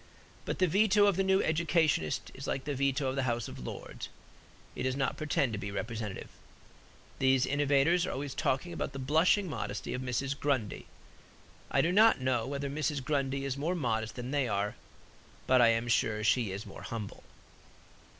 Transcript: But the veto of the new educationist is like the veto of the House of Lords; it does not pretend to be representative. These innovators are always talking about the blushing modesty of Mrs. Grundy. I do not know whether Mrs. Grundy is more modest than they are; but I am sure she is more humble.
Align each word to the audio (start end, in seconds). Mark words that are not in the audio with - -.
But 0.45 0.57
the 0.57 0.65
veto 0.65 1.05
of 1.05 1.15
the 1.15 1.21
new 1.23 1.43
educationist 1.43 2.31
is 2.33 2.47
like 2.47 2.63
the 2.63 2.73
veto 2.73 3.07
of 3.07 3.15
the 3.15 3.21
House 3.29 3.47
of 3.47 3.59
Lords; 3.63 4.09
it 4.75 4.81
does 4.81 4.95
not 4.95 5.15
pretend 5.15 5.53
to 5.53 5.59
be 5.59 5.69
representative. 5.69 6.29
These 7.19 7.45
innovators 7.45 8.07
are 8.07 8.11
always 8.11 8.33
talking 8.33 8.73
about 8.73 8.93
the 8.93 8.97
blushing 8.97 9.47
modesty 9.47 9.93
of 9.93 10.01
Mrs. 10.01 10.39
Grundy. 10.39 10.87
I 11.69 11.81
do 11.81 11.91
not 11.91 12.19
know 12.19 12.47
whether 12.47 12.67
Mrs. 12.67 13.03
Grundy 13.03 13.45
is 13.45 13.57
more 13.57 13.75
modest 13.75 14.15
than 14.15 14.31
they 14.31 14.47
are; 14.47 14.73
but 15.45 15.61
I 15.61 15.67
am 15.67 15.87
sure 15.87 16.23
she 16.23 16.51
is 16.51 16.65
more 16.65 16.81
humble. 16.81 17.21